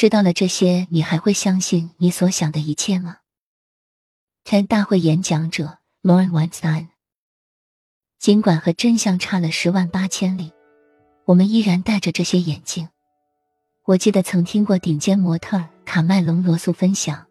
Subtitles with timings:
[0.00, 3.18] 知道了这些，你还会相信你所想的一切吗
[4.46, 6.86] ？TED 大会演讲者 Lauren Weinstein。
[8.18, 10.52] 尽管和真相差了十万八千里，
[11.26, 12.88] 我们依然戴着这些眼镜。
[13.84, 17.26] 我记得曾听过顶尖模特卡麦隆·罗素分享，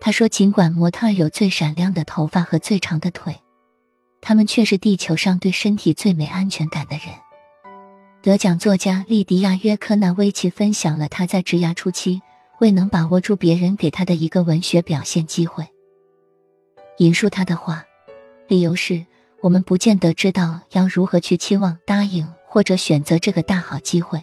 [0.00, 3.40] 他说：“尽管模特有最闪亮的头发和最长的腿，
[4.20, 7.06] 他们却是地球上对身体最没安全感的人。”
[8.28, 12.20] 得奖作家莉迪亚·约科纳维奇分享了他在职涯初期
[12.58, 15.66] 未能把握住别人给他的一个文学表现机会。
[16.98, 17.86] 引述他的话，
[18.46, 19.06] 理由是
[19.40, 24.22] 我们不见得知道要如何去期望、答应或者选择这个大好机会，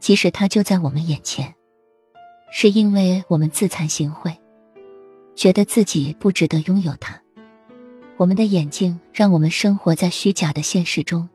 [0.00, 1.54] 即使它就在我们眼前，
[2.50, 4.36] 是因为我们自惭形秽，
[5.36, 7.22] 觉得自己不值得拥有它。
[8.16, 11.28] 我们的眼睛让我们生活在虚假的现实中。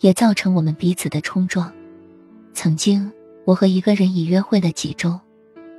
[0.00, 1.72] 也造成我们彼此的冲撞。
[2.52, 3.10] 曾经，
[3.44, 5.18] 我和一个人已约会了几周，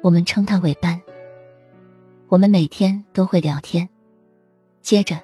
[0.02, 1.02] 我们称他为班。
[2.28, 3.88] 我们每天都会聊天。
[4.82, 5.20] 接着，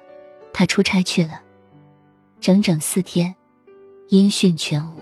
[0.52, 1.40] 他出差去了，
[2.40, 3.34] 整整四天，
[4.08, 4.98] 音讯全无，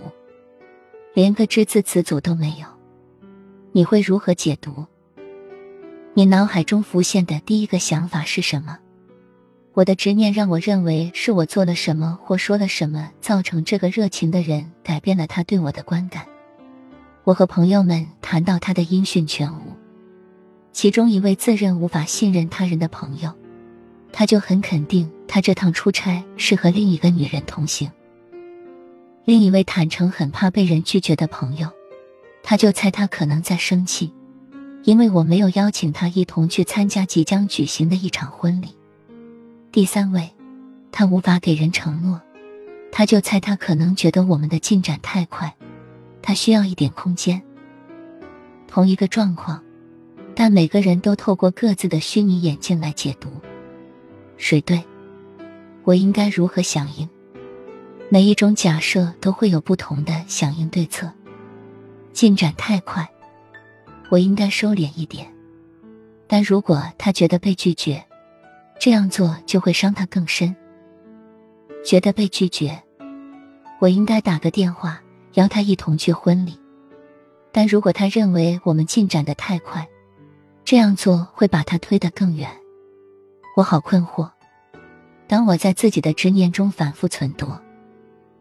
[1.12, 2.66] 连个只字词组都没有。
[3.72, 4.86] 你会如何解读？
[6.14, 8.78] 你脑海中浮现的第一个想法是什么？
[9.74, 16.24] 我的执念让我认为是我做了什么或说了什么，造成这个热情的人改变了他对我的观感。
[17.24, 19.72] 我和朋友们谈到他的音讯全无，
[20.72, 23.32] 其中一位自认无法信任他人的朋友，
[24.12, 27.90] 他就很肯定他这趟出差是和另一个女人同行。
[29.24, 31.68] 另一位坦诚很怕被人拒绝的朋友，
[32.44, 34.12] 他就猜他可能在生气，
[34.84, 38.68] 因为我没有邀请他一同去参加即将举行的一场婚礼。
[39.74, 40.30] 第三位，
[40.92, 42.20] 他无法给人承诺，
[42.92, 45.52] 他就猜他可能觉得我们的进展太快，
[46.22, 47.42] 他需要一点空间。
[48.68, 49.60] 同一个状况，
[50.32, 53.28] 但每个人都透过各自的虚拟眼镜来解读。
[54.36, 54.80] 谁对？
[55.82, 57.08] 我应该如何响应？
[58.08, 61.10] 每一种假设都会有不同的响应对策。
[62.12, 63.10] 进展太快，
[64.08, 65.26] 我应该收敛一点。
[66.28, 68.04] 但如果他觉得被拒绝，
[68.78, 70.54] 这样做就会伤他更深。
[71.84, 72.82] 觉得被拒绝，
[73.80, 75.02] 我应该打个电话
[75.34, 76.58] 邀他一同去婚礼。
[77.52, 79.88] 但如果他认为我们进展的太快，
[80.64, 82.50] 这样做会把他推得更远。
[83.56, 84.30] 我好困惑。
[85.26, 87.60] 当我在自己的执念中反复存夺，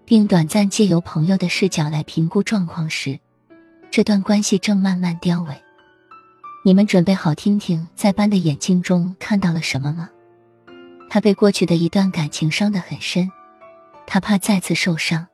[0.04, 3.20] 并短暂借由朋友的视角来评估状况时，
[3.92, 5.56] 这段关系正慢慢凋萎。
[6.66, 10.10] 你们准备好听听在班的眼睛中看到了什么吗？
[11.14, 13.30] 他被过去的一段感情伤得很深，
[14.08, 15.28] 他怕再次受伤。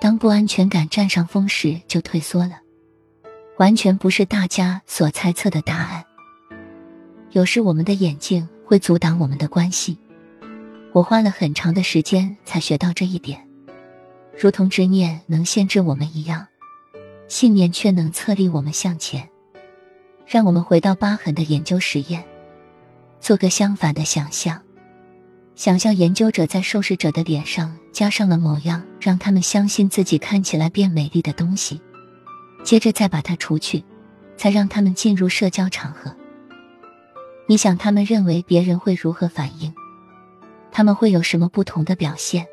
[0.00, 2.58] 当不安全感占上风时，就退缩了。
[3.56, 6.04] 完全不是大家所猜测的答案。
[7.30, 9.96] 有时我们的眼镜会阻挡我们的关系。
[10.90, 13.48] 我花了很长的时间才学到这一点。
[14.36, 16.44] 如同执念能限制我们一样，
[17.28, 19.28] 信念却能策立我们向前。
[20.26, 22.24] 让我们回到疤痕的研究实验，
[23.20, 24.60] 做个相反的想象。
[25.54, 31.80] 想象研究者在受试者的脸上加上了某样让他们相信自己看起来变美丽的东西，
[32.64, 33.84] 接着再把它除去，
[34.36, 36.14] 才让他们进入社交场合。
[37.46, 39.72] 你想他们认为别人会如何反应？
[40.70, 42.46] 他们会有什么不同的表现？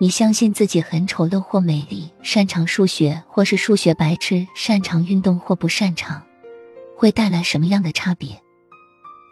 [0.00, 6.22] 你相信自己很丑陋或美丽，擅长数学或是数学白痴，擅长运动或不擅长，
[6.96, 8.40] 会带来什么样的差别？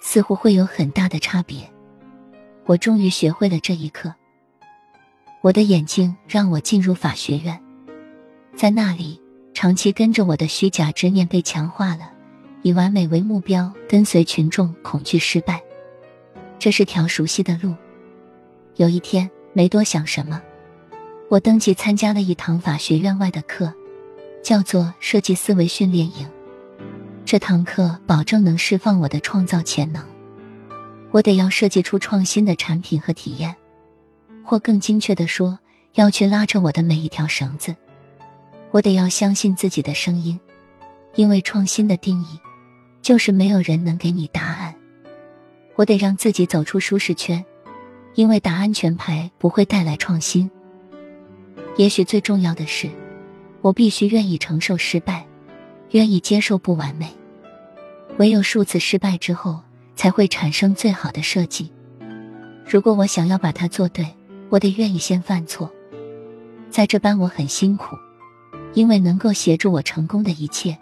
[0.03, 1.73] 似乎会有很大的差别。
[2.67, 4.13] 我终于学会了这一课。
[5.41, 7.61] 我的眼睛让我进入法学院，
[8.57, 9.21] 在那里，
[9.55, 12.11] 长期跟着我的虚假执念被强化了，
[12.63, 15.63] 以完美为目标，跟随群众，恐惧失败。
[16.59, 17.73] 这是条熟悉的路。
[18.75, 20.43] 有一天，没多想什么，
[21.31, 23.73] 我登记参加了一堂法学院外的课，
[24.43, 26.29] 叫做设计思维训练营。
[27.25, 30.03] 这堂课保证能释放我的创造潜能。
[31.13, 33.55] 我得要设计出创新的产品和体验，
[34.45, 35.59] 或更精确的说，
[35.95, 37.75] 要去拉着我的每一条绳子。
[38.71, 40.39] 我得要相信自己的声音，
[41.15, 42.39] 因为创新的定义
[43.01, 44.75] 就是没有人能给你答案。
[45.77, 47.43] 我得让自己走出舒适圈，
[48.15, 50.51] 因为打安全牌不会带来创新。
[51.77, 52.91] 也许最重要的是，
[53.63, 55.27] 我必须愿意承受失败，
[55.93, 57.09] 愿意接受不完美。
[58.19, 59.61] 唯有数次失败之后。
[59.97, 61.73] 才会产生最好的设计。
[62.65, 64.07] 如果我想要把它做对，
[64.51, 65.73] 我得愿意先犯错。
[66.71, 67.97] 在这班我很辛苦，
[68.75, 70.77] 因为能够协助我成功的一切，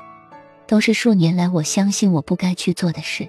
[0.67, 3.29] 都是数年来我相信我不该去做的事。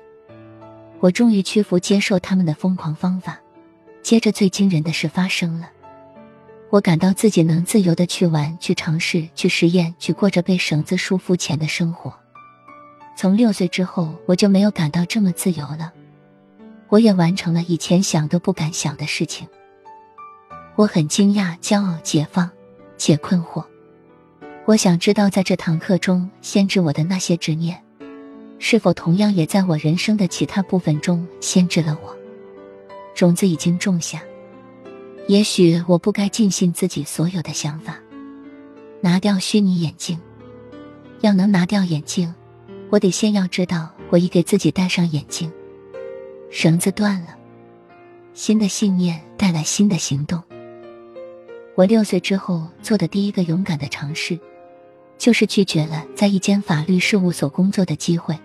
[0.99, 3.39] 我终于屈服，接受他们的疯狂方法。
[4.01, 5.69] 接着，最惊人的事发生了。
[6.71, 12.13] 我感到自己能自由的去玩、去尝试、去实验、去过着被绳子束缚前的生活。
[13.15, 15.93] 从六岁之后，我就没有感到这么自由了。
[16.89, 19.47] 我也完成了以前想都不敢想的事情。
[20.75, 22.49] 我很惊讶、骄傲、解放
[22.97, 23.65] 且困惑。
[24.65, 27.81] 我想知道，在这堂课中限制我的那些执念，
[28.59, 32.15] 是否同样也在我人生的其他部分中限制了我？
[33.15, 34.21] 种子已经种下。
[35.27, 37.97] 也许我不该尽信自己所有的想法。
[39.01, 40.19] 拿掉虚拟眼镜，
[41.21, 42.33] 要能拿掉眼镜，
[42.89, 45.51] 我得先要知道我已给自己戴上眼镜。
[46.49, 47.35] 绳子断了，
[48.33, 50.41] 新的信念带来新的行动。
[51.75, 54.39] 我六岁之后做的第一个勇敢的尝试，
[55.17, 58.37] 就是拒绝了在一间法律事务所工作的机会，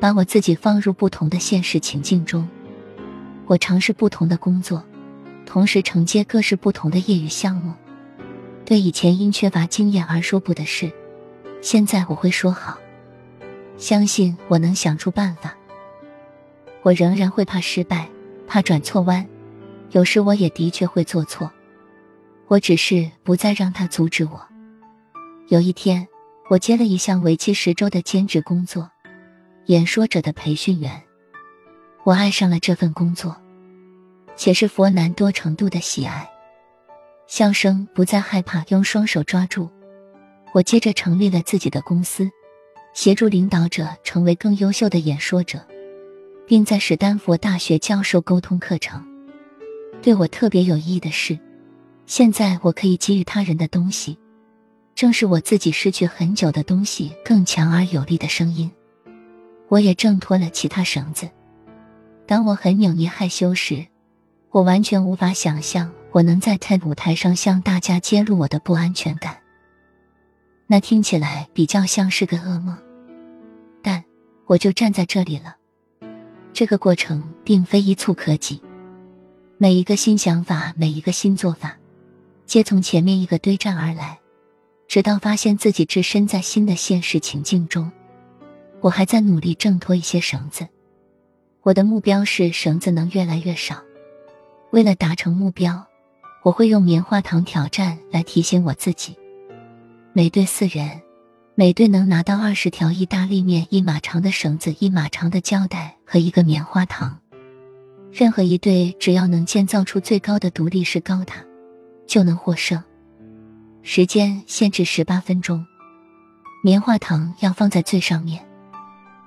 [0.00, 2.48] 把我自己放入不同的现实情境中。
[3.46, 4.82] 我尝试不同的工作。
[5.44, 7.72] 同时承接各式不同的业余项目，
[8.66, 10.92] 对以前因缺乏经验而说不的事，
[11.62, 12.78] 现在我会说好。
[13.78, 15.56] 相信我能想出办法。
[16.82, 18.08] 我仍然会怕失败，
[18.46, 19.26] 怕转错弯，
[19.92, 21.50] 有时我也的确会做错。
[22.48, 24.46] 我只是不再让他阻止我。
[25.48, 26.06] 有一天，
[26.50, 28.90] 我接了一项为期十周的兼职工作，
[29.66, 31.02] 演说者的培训员。
[32.04, 33.34] 我爱上了这份工作。
[34.36, 36.30] 且是佛南多程度的喜爱，
[37.26, 39.68] 笑声不再害怕用双手抓住。
[40.54, 42.30] 我接着成立了自己的公司，
[42.98, 45.64] 协助领导者成为更优秀的演说者，
[46.48, 49.06] 并在史丹佛大学教授沟通课程。
[50.02, 51.38] 对我特别有意义的是，
[52.06, 54.18] 现在我可以给予他人的东西，
[54.96, 58.68] 正是我自己失去很久的东西——更强而有力的声音。
[59.68, 61.30] 我也挣脱了其他绳子。
[62.26, 63.86] 当我很扭捏害羞时。
[64.50, 69.36] 我完全无法想象我能在 TED 舞台上向大家揭露我的不安全感。
[70.66, 72.76] 那听起来比较像是个噩梦，
[74.48, 75.56] 我就站在这里了。
[76.52, 78.60] 这个过程并非一蹴可及，
[79.58, 81.76] 每一个新想法，每一个新做法，
[82.46, 84.18] 皆从前面一个堆栈而来，
[84.88, 87.92] 直到发现自己置身在新的现实情境中。
[88.80, 90.66] 我还在努力挣脱一些绳子，
[91.62, 93.82] 我的目标是绳子能越来越少。
[94.70, 95.86] 为了达成目标，
[96.42, 99.14] 我会用棉花糖挑战来提醒我自己。
[100.14, 101.00] 每队四人，
[101.58, 107.18] 每队能拿到二十条意大利面一码长的绳子、一码长的胶带和一个棉花糖。
[108.12, 111.44] 任何一队只要能建造出最高的独立式高塔，
[112.06, 112.80] 就能获胜。
[113.82, 115.66] 时间限制十八分钟，
[116.62, 118.46] 棉花糖要放在最上面。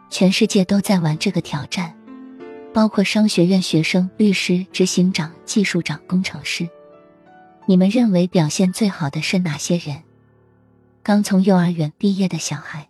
[0.10, 1.94] 全世界都在玩这个挑战。
[2.74, 6.66] 包括商学院学生、律师、执行长、技术长、工程师。
[7.66, 9.98] 你们认为表现最好的是哪些人？
[11.04, 12.90] 刚从幼儿园毕业的小孩。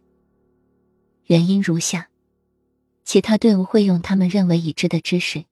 [1.27, 2.09] 原因如下：
[3.05, 5.45] 其他队伍会用他们认为已知的知识，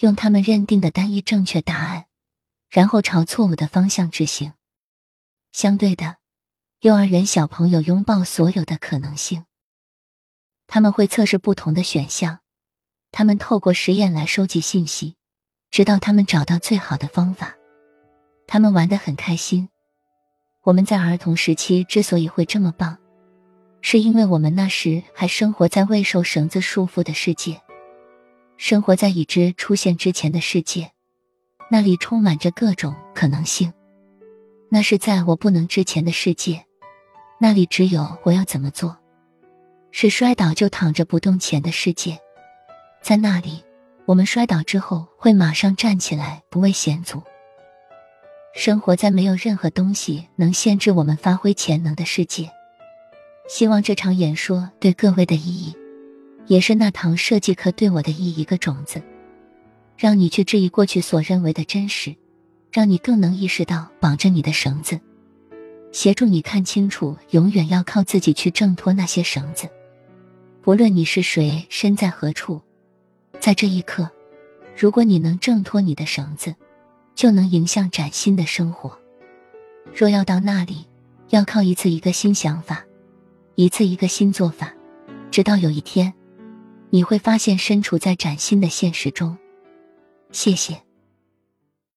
[0.00, 2.06] 用他们认定的单一正确答案，
[2.68, 4.54] 然后朝错误的方向执行。
[5.52, 6.16] 相对的，
[6.80, 9.44] 幼儿园小朋友拥抱所有的可能性。
[10.66, 12.40] 他们会测试不同的选项。
[13.12, 15.14] 他们透过实验来收集信息，
[15.70, 17.54] 直到他们找到最好的方法。
[18.48, 19.68] 他们玩得很开心。
[20.64, 22.96] 我们在儿童时期之所以会这么棒，
[23.82, 27.60] 是因为我们那时还生活在未受绳子束缚的世界，
[28.56, 30.90] 生活在已知出现之前的世界，
[31.70, 33.74] 那里充满着各种可能性。
[34.70, 36.64] 那是在我不能之前的世界，
[37.38, 38.96] 那里只有我要怎么做，
[39.90, 42.18] 是摔倒就躺着不动前的世界。
[43.02, 43.62] 在那里，
[44.06, 47.22] 我们摔倒之后会马上站起来，不畏险阻。
[48.54, 52.48] 生活在没有任何东西能限制我们发挥潜能的世界。
[53.48, 55.76] 希望这场演说对各位的意义，
[56.46, 59.02] 也是那堂设计课对我的意义一个种子，
[59.98, 62.14] 让你去质疑过去所认为的真实，
[62.70, 65.00] 让你更能意识到绑着你的绳子，
[65.90, 69.68] 协助你看清楚，永远要靠自己去挣脱那些绳子。
[70.62, 72.62] 不论你是谁，身在何处。
[73.40, 74.08] 在这一刻，
[74.76, 76.54] 如果你能挣脱你的绳子，
[77.14, 78.98] 就能迎向崭新的生活。
[79.94, 80.86] 若要到那里，
[81.28, 82.84] 要靠一次一个新想法，
[83.54, 84.72] 一次一个新做法，
[85.30, 86.12] 直到有一天，
[86.90, 89.36] 你会发现身处在崭新的现实中。
[90.32, 90.82] 谢谢。